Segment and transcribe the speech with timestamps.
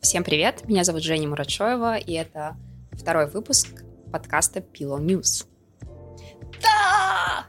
[0.00, 2.56] Всем привет, меня зовут Женя Мурачоева, и это
[2.92, 3.82] второй выпуск
[4.12, 5.44] подкаста Pillow News.
[6.62, 7.46] Да!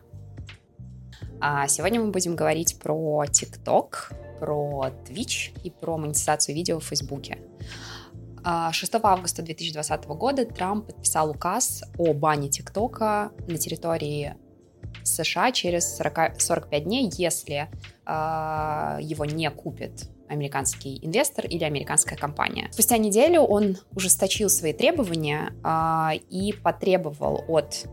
[1.39, 7.37] А сегодня мы будем говорить про TikTok, про Twitch и про монетизацию видео в Фейсбуке.
[8.43, 14.35] 6 а, августа 2020 года Трамп подписал указ о бане ТикТока на территории
[15.03, 17.69] США через 40, 45 дней, если
[18.05, 22.69] э, его не купит американский инвестор или американская компания.
[22.71, 27.85] Спустя неделю он ужесточил свои требования э, и потребовал от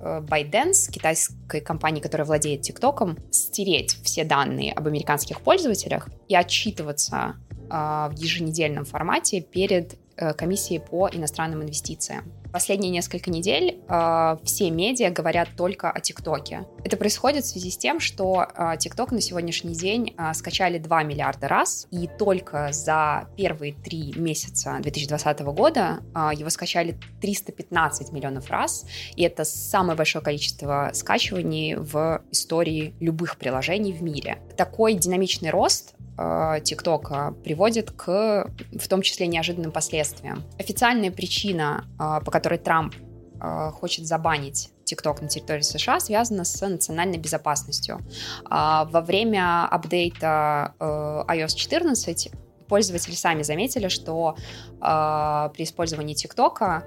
[0.00, 7.36] э, ByteDance, китайской компании, которая владеет ТикТоком, стереть все данные об американских пользователях и отчитываться
[7.50, 12.24] э, в еженедельном формате перед э, комиссией по иностранным инвестициям.
[12.52, 16.66] Последние несколько недель э, все медиа говорят только о ТикТоке.
[16.82, 21.02] Это происходит в связи с тем, что э, ТикТок на сегодняшний день э, скачали 2
[21.02, 28.50] миллиарда раз, и только за первые три месяца 2020 года э, его скачали 315 миллионов
[28.50, 34.38] раз, и это самое большое количество скачиваний в истории любых приложений в мире.
[34.56, 40.42] Такой динамичный рост Э, ТикТока приводит к, в том числе, неожиданным последствиям.
[40.58, 42.94] Официальная причина, э, по которой Трамп
[43.40, 48.00] э, хочет забанить TikTok на территории США связана с национальной безопасностью.
[48.48, 52.30] Во время апдейта iOS 14
[52.68, 54.34] пользователи сами заметили, что
[54.80, 56.84] при использовании TikTok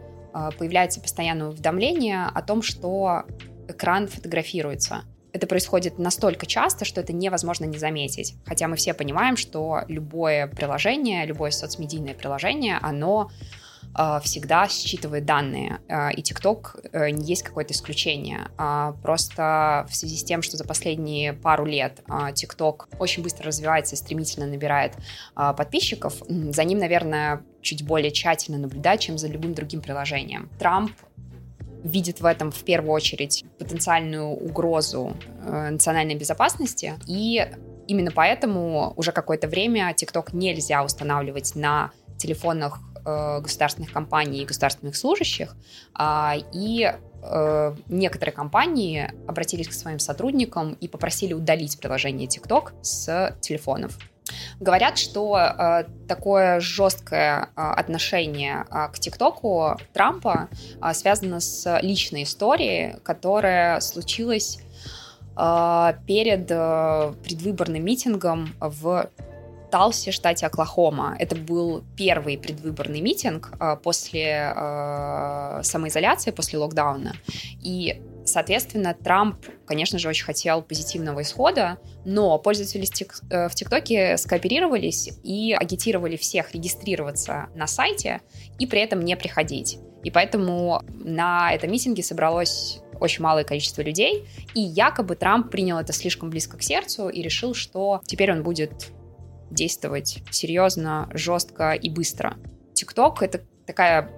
[0.57, 3.25] появляется постоянное уведомление о том, что
[3.67, 8.35] экран фотографируется это происходит настолько часто, что это невозможно не заметить.
[8.45, 13.60] Хотя мы все понимаем, что любое приложение, любое соцмедийное приложение, оно э,
[14.23, 15.79] всегда считывает данные.
[15.87, 18.49] Э, и TikTok э, не есть какое-то исключение.
[18.57, 23.95] А просто в связи с тем, что за последние пару лет TikTok очень быстро развивается
[23.95, 24.93] и стремительно набирает
[25.35, 30.49] подписчиков, за ним, наверное, чуть более тщательно наблюдать, чем за любым другим приложением.
[30.59, 30.91] Трамп
[31.83, 36.93] видит в этом в первую очередь потенциальную угрозу э, национальной безопасности.
[37.07, 37.47] И
[37.87, 41.91] именно поэтому уже какое-то время TikTok нельзя устанавливать на
[42.21, 45.55] телефонах э, государственных компаний и государственных служащих.
[45.97, 46.91] Э, и
[47.23, 53.97] э, некоторые компании обратились к своим сотрудникам и попросили удалить приложение TikTok с телефонов.
[54.59, 60.49] Говорят, что э, такое жесткое э, отношение э, к ТикТоку Трампа
[60.81, 64.59] э, связано с личной историей, которая случилась
[65.37, 69.09] э, перед э, предвыборным митингом в
[69.71, 71.15] Талсе, штате Оклахома.
[71.17, 77.13] Это был первый предвыборный митинг э, после э, самоизоляции, после локдауна.
[77.63, 82.87] И Соответственно, Трамп, конечно же, очень хотел позитивного исхода, но пользователи
[83.29, 88.21] э, в ТикТоке скооперировались и агитировали всех регистрироваться на сайте
[88.59, 89.79] и при этом не приходить.
[90.03, 95.91] И поэтому на этом митинге собралось очень малое количество людей, и якобы Трамп принял это
[95.91, 98.91] слишком близко к сердцу и решил, что теперь он будет
[99.51, 102.37] действовать серьезно, жестко и быстро.
[102.73, 104.09] ТикТок— это такая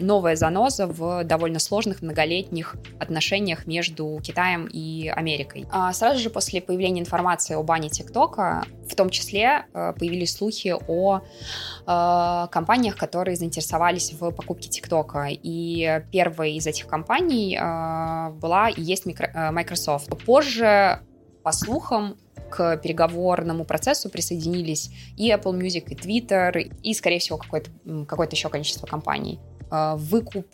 [0.00, 5.66] новая заноза в довольно сложных многолетних отношениях между Китаем и Америкой.
[5.70, 10.74] А сразу же после появления информации о бане ТикТока, в том числе э, появились слухи
[10.86, 15.28] о э, компаниях, которые заинтересовались в покупке ТикТока.
[15.30, 20.10] И первой из этих компаний э, была и есть Microsoft.
[20.24, 21.00] Позже,
[21.46, 22.16] по слухам,
[22.50, 27.70] к переговорному процессу присоединились и Apple Music, и Twitter, и, скорее всего, какое-то
[28.08, 29.38] какое еще количество компаний.
[29.70, 30.44] А, выкуп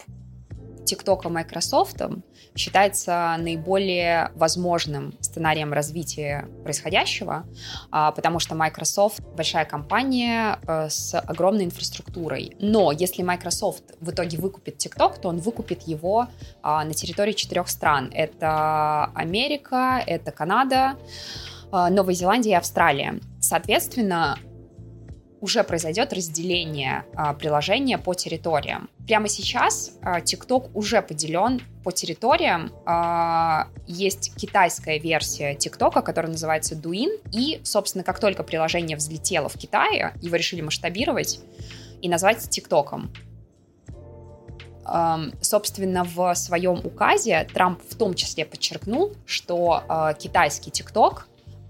[0.84, 2.00] TikTok Microsoft
[2.54, 7.44] считается наиболее возможным сценарием развития происходящего,
[7.91, 12.56] а, потому что Microsoft большая компания э, с огромной инфраструктурой.
[12.59, 16.28] Но если Microsoft в итоге выкупит TikTok, то он выкупит его
[16.62, 18.10] а, на территории четырех стран.
[18.12, 20.97] Это Америка, это Канада,
[21.70, 23.19] Новая Зеландия и Австралия.
[23.41, 24.37] Соответственно,
[25.43, 28.89] уже произойдет разделение а, приложения по территориям.
[29.06, 32.73] Прямо сейчас а, TikTok уже поделен по территориям.
[32.87, 37.21] А, есть китайская версия TikTok, которая называется Douyin.
[37.33, 41.41] И, собственно, как только приложение взлетело в Китае, его решили масштабировать
[42.00, 43.09] и назвать TikTok.
[45.41, 51.23] Собственно, в своем указе Трамп в том числе подчеркнул, что uh, китайский TikTok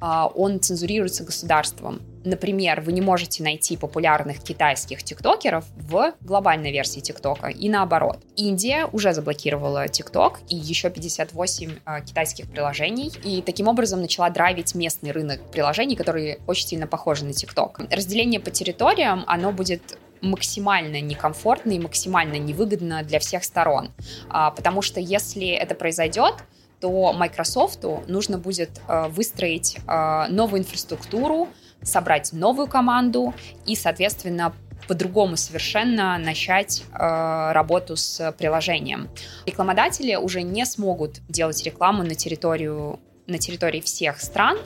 [0.03, 2.01] он цензурируется государством.
[2.25, 8.19] Например, вы не можете найти популярных китайских тиктокеров в глобальной версии тиктока и наоборот.
[8.37, 14.75] Индия уже заблокировала тикток и еще 58 э, китайских приложений и таким образом начала драйвить
[14.75, 17.81] местный рынок приложений, которые очень сильно похожи на тикток.
[17.91, 23.91] Разделение по территориям, оно будет максимально некомфортно и максимально невыгодно для всех сторон.
[24.29, 26.35] А, потому что если это произойдет,
[26.82, 31.49] то Microsoft нужно будет э, выстроить э, новую инфраструктуру,
[31.81, 33.32] собрать новую команду
[33.67, 34.52] и, соответственно,
[34.88, 39.08] по-другому совершенно начать э, работу с приложением.
[39.46, 42.99] Рекламодатели уже не смогут делать рекламу на территорию
[43.29, 44.58] на территории всех стран,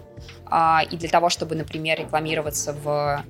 [0.51, 3.23] э, и для того, чтобы, например, рекламироваться в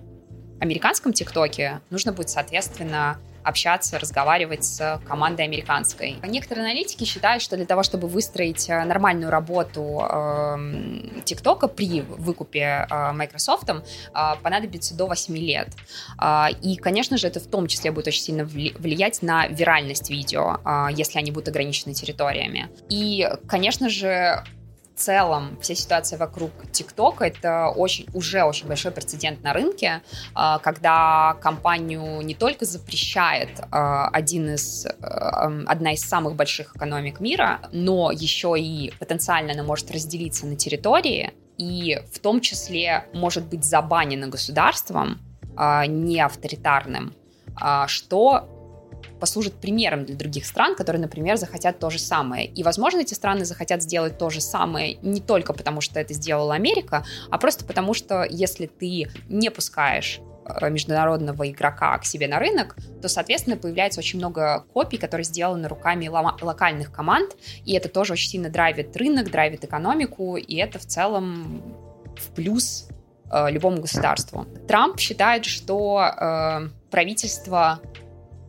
[0.61, 6.17] американском ТикТоке, нужно будет, соответственно, общаться, разговаривать с командой американской.
[6.27, 12.87] Некоторые аналитики считают, что для того, чтобы выстроить э, нормальную работу эм, ТикТока при выкупе
[12.91, 13.75] э, Microsoft, э,
[14.43, 15.69] понадобится до 8 лет.
[16.63, 20.59] И, конечно же, это в том числе будет очень сильно влиять на виральность видео,
[20.91, 22.69] если они будут ограничены территориями.
[22.89, 24.45] И, конечно же,
[24.97, 30.03] целом вся ситуация вокруг ТикТока это очень, уже очень большой прецедент на рынке,
[30.35, 37.21] а, когда компанию не только запрещает а, один из, а, одна из самых больших экономик
[37.21, 43.47] мира, но еще и потенциально она может разделиться на территории и в том числе может
[43.47, 45.21] быть забанена государством
[45.89, 47.15] не авторитарным,
[47.87, 48.56] что
[49.21, 52.47] послужит примером для других стран, которые, например, захотят то же самое.
[52.47, 56.55] И, возможно, эти страны захотят сделать то же самое не только потому, что это сделала
[56.55, 62.39] Америка, а просто потому, что если ты не пускаешь э, международного игрока к себе на
[62.39, 68.13] рынок, то, соответственно, появляется очень много копий, которые сделаны руками локальных команд, и это тоже
[68.13, 71.63] очень сильно драйвит рынок, драйвит экономику, и это в целом
[72.17, 72.89] в плюс
[73.31, 74.47] э, любому государству.
[74.69, 77.81] Трамп считает, что э, правительство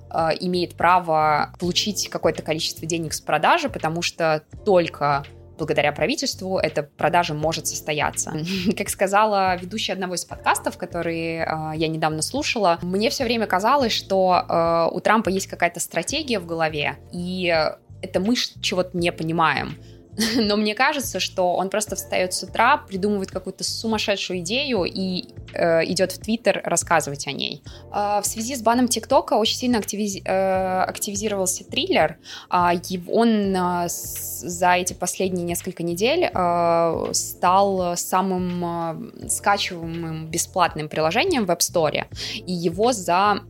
[0.09, 5.25] Э, имеет право получить какое-то количество денег с продажи, потому что только
[5.57, 8.33] благодаря правительству эта продажа может состояться.
[8.77, 11.45] Как сказала ведущая одного из подкастов, который э,
[11.75, 16.45] я недавно слушала, мне все время казалось, что э, у Трампа есть какая-то стратегия в
[16.45, 17.54] голове, и
[18.01, 19.77] это мы чего-то не понимаем.
[20.35, 25.85] но мне кажется, что он просто встает с утра, придумывает какую-то сумасшедшую идею и э,
[25.85, 27.61] идет в Твиттер рассказывать о ней.
[27.93, 30.17] Э, в связи с баном ТикТока очень сильно активиз...
[30.23, 32.17] э, активизировался триллер.
[32.51, 32.71] Э,
[33.09, 41.51] он э, за эти последние несколько недель э, стал самым э, скачиваемым бесплатным приложением в
[41.51, 42.05] App Store,
[42.35, 43.41] и его за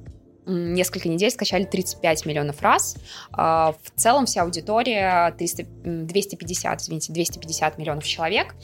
[0.47, 2.97] несколько недель скачали 35 миллионов раз.
[3.31, 8.55] А, в целом вся аудитория 300, 250, извините, 250 миллионов человек.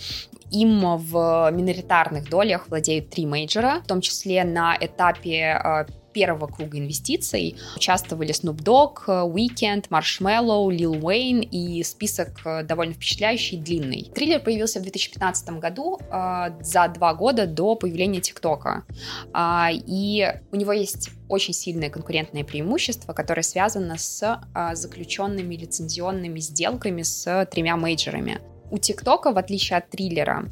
[0.51, 6.77] Им в миноритарных долях владеют три мейджора, в том числе на этапе а, первого круга
[6.77, 14.12] инвестиций участвовали Snoop Dogg, Weekend, Marshmello, Lil Wayne и список э, довольно впечатляющий и длинный.
[14.13, 18.83] Триллер появился в 2015 году, э, за два года до появления ТикТока.
[19.33, 24.39] Э, и у него есть очень сильное конкурентное преимущество, которое связано с
[24.74, 28.39] заключенными лицензионными сделками с тремя мейджорами.
[28.69, 30.45] У ТикТока, в отличие от триллера,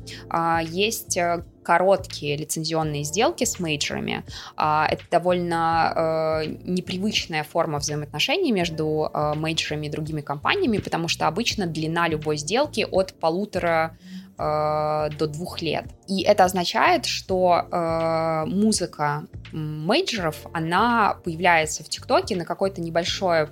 [0.63, 1.17] есть
[1.63, 4.23] короткие лицензионные сделки с мейджерами.
[4.55, 11.27] А, это довольно э, непривычная форма взаимоотношений между э, мейджерами и другими компаниями, потому что
[11.27, 13.97] обычно длина любой сделки от полутора
[14.37, 15.85] э, до двух лет.
[16.07, 23.49] И это означает, что музыка мейджеров, она появляется в ТикТоке на какое-то небольшое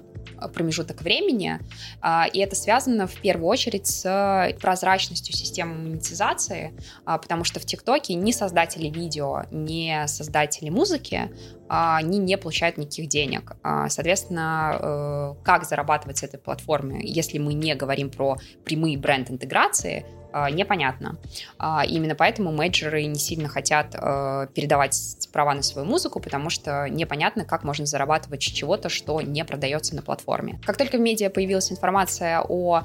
[0.53, 1.59] промежуток времени,
[2.01, 6.73] а, и это связано в первую очередь с прозрачностью системы монетизации,
[7.05, 11.31] а, потому что в ТикТоке ни создатели видео, ни создатели музыки,
[11.67, 13.55] а, они не получают никаких денег.
[13.89, 20.05] Соответственно, э, как зарабатывать с этой платформы, если мы не говорим про прямые бренд-интеграции,
[20.51, 21.17] непонятно.
[21.57, 26.87] А, именно поэтому менеджеры не сильно хотят а, передавать права на свою музыку, потому что
[26.89, 30.59] непонятно, как можно зарабатывать чего-то, что не продается на платформе.
[30.65, 32.83] Как только в медиа появилась информация о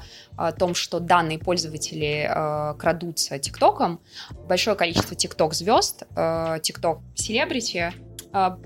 [0.59, 2.29] том, что данные пользователи
[2.77, 3.99] крадутся ТикТоком,
[4.47, 6.03] большое количество ТикТок-звезд,
[6.61, 7.93] ТикТок-селебрити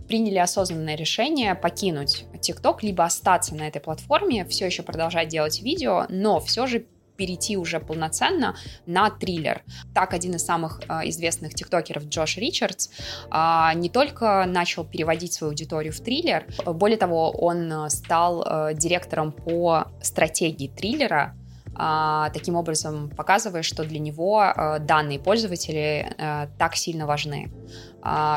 [0.07, 6.05] приняли осознанное решение покинуть ТикТок, либо остаться на этой платформе, все еще продолжать делать видео,
[6.09, 6.85] но все же
[7.19, 9.61] перейти уже полноценно на триллер.
[9.93, 12.89] Так, один из самых э, известных тиктокеров Джош Ричардс
[13.29, 18.73] э, не только начал переводить свою аудиторию в триллер, более того, он э, стал э,
[18.73, 21.35] директором по стратегии триллера,
[21.71, 26.13] Uh, таким образом показывая, что для него данные пользователи
[26.57, 27.53] так сильно важны,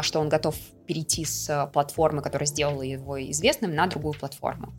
[0.03, 0.55] что он готов
[0.87, 4.73] перейти с платформы, которая сделала его известным, на другую платформу.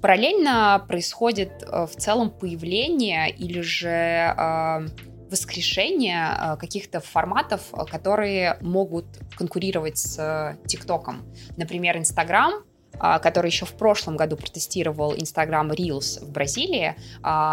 [0.00, 4.88] Параллельно происходит э, в целом появление или же э,
[5.30, 11.22] воскрешение каких-то форматов, которые могут конкурировать с ТикТоком.
[11.56, 12.52] Например, Инстаграм
[12.96, 16.94] который еще в прошлом году протестировал Instagram Reels в Бразилии,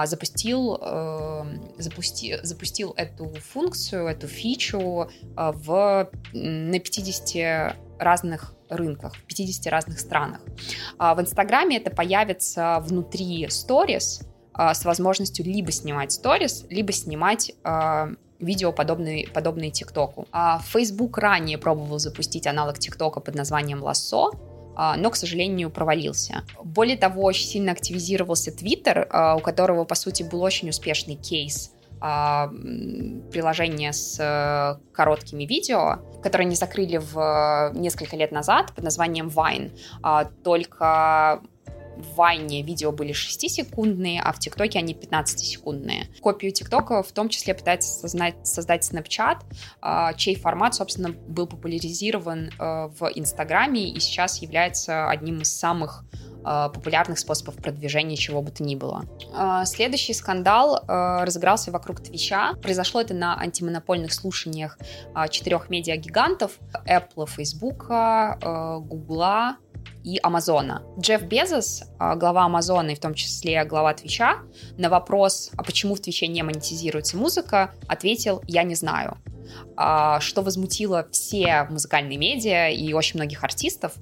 [0.06, 0.78] запустил,
[1.80, 10.42] запусти, запустил эту функцию, эту фичу в, на 50 разных рынках, в 50 разных странах.
[10.98, 17.54] В Инстаграме это появится внутри Stories с возможностью либо снимать Stories, либо снимать
[18.40, 20.28] видео, подобные, подобные ТикТоку.
[20.68, 23.82] Facebook ранее пробовал запустить аналог ТикТока под названием
[24.76, 26.44] а, но, к сожалению, провалился.
[26.64, 31.72] Более того, очень сильно активизировался Twitter, а, у которого, по сути, был очень успешный кейс
[31.72, 39.28] а, приложение с э, короткими видео, которые они закрыли в несколько лет назад под названием
[39.28, 39.72] Vine.
[40.44, 41.42] Только
[42.02, 46.08] в Вайне видео были 6-секундные, а в ТикТоке они 15-секундные.
[46.22, 49.38] Копию ТикТока в том числе пытается создать, создать Snapchat,
[49.82, 56.04] а, чей формат, собственно, был популяризирован э, в Инстаграме и сейчас является одним из самых
[56.14, 59.06] э, популярных способов продвижения чего бы то ни было.
[59.36, 62.54] Э, следующий скандал разыгрался вокруг Твича.
[62.62, 64.78] Произошло это на антимонопольных слушаниях
[65.30, 69.56] четырех медиагигантов Apple, Facebook, Google,
[70.04, 70.84] и Амазона.
[71.00, 74.40] Джефф Безос, глава Амазона и в том числе глава Твича,
[74.78, 79.18] на вопрос, а почему в Твиче не монетизируется музыка, ответил «я не знаю».
[79.76, 83.94] Что возмутило все музыкальные медиа и очень многих артистов.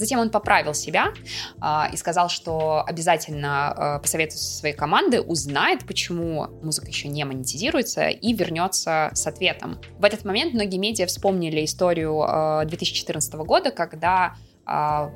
[0.00, 1.12] Затем он поправил себя
[1.60, 7.22] э, и сказал, что обязательно э, посоветует со своей команды, узнает, почему музыка еще не
[7.24, 9.78] монетизируется и вернется с ответом.
[9.98, 15.12] В этот момент многие медиа вспомнили историю э, 2014 года, когда а,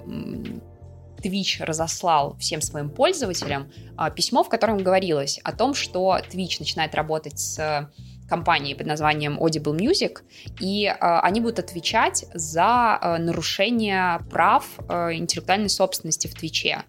[1.22, 6.94] Twitch разослал всем своим пользователям а, письмо, в котором говорилось о том, что Twitch начинает
[6.94, 7.88] работать с
[8.28, 10.18] компании под названием Audible Music,
[10.60, 16.82] и э, они будут отвечать за э, нарушение прав э, интеллектуальной собственности в Твиче.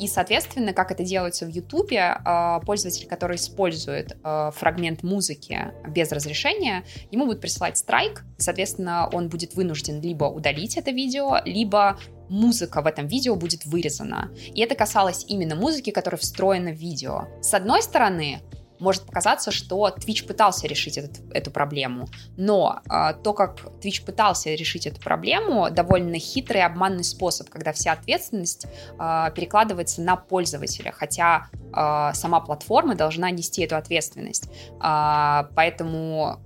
[0.00, 6.10] И, соответственно, как это делается в Ютубе, э, пользователь, который использует э, фрагмент музыки без
[6.12, 11.98] разрешения, ему будет присылать страйк, и, соответственно, он будет вынужден либо удалить это видео, либо
[12.28, 14.30] музыка в этом видео будет вырезана.
[14.54, 17.26] И это касалось именно музыки, которая встроена в видео.
[17.40, 18.40] С одной стороны,
[18.80, 24.50] может показаться, что Twitch пытался решить этот, эту проблему, но э, то, как Twitch пытался
[24.54, 31.48] решить эту проблему, довольно хитрый обманный способ, когда вся ответственность э, перекладывается на пользователя, хотя
[31.54, 34.48] э, сама платформа должна нести эту ответственность.
[34.82, 36.40] Э, поэтому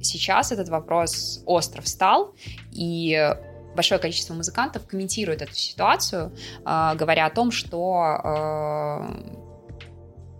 [0.00, 2.34] сейчас этот вопрос остро встал,
[2.72, 3.34] и
[3.74, 9.04] большое количество музыкантов комментирует эту ситуацию, говоря о том, что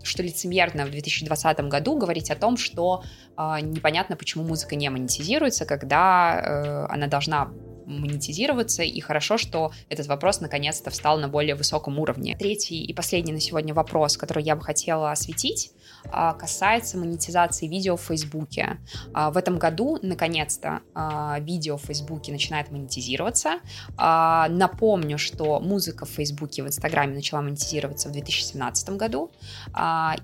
[0.03, 3.03] что лицемерно в 2020 году говорить о том, что
[3.37, 7.51] э, непонятно, почему музыка не монетизируется, когда э, она должна
[7.89, 12.35] монетизироваться, и хорошо, что этот вопрос наконец-то встал на более высоком уровне.
[12.37, 15.71] Третий и последний на сегодня вопрос, который я бы хотела осветить,
[16.11, 18.77] а, касается монетизации видео в Фейсбуке.
[19.13, 23.59] А, в этом году, наконец-то, а, видео в Фейсбуке начинает монетизироваться.
[23.97, 29.31] Напомню, что музыка в Фейсбуке, в Инстаграме начала монетизироваться в 2017 году,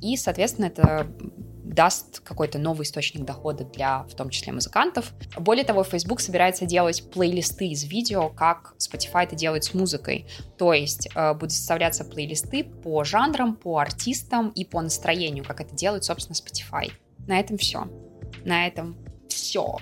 [0.01, 1.07] и, соответственно, это
[1.75, 5.13] даст какой-то новый источник дохода для, в том числе, музыкантов.
[5.37, 10.25] Более того, Facebook собирается делать плейлисты из видео, как Spotify это делает с музыкой.
[10.57, 15.75] То есть э, будут составляться плейлисты по жанрам, по артистам и по настроению, как это
[15.75, 16.91] делает, собственно, Spotify.
[17.27, 17.87] На этом все.
[18.45, 18.95] На этом
[19.27, 19.77] все.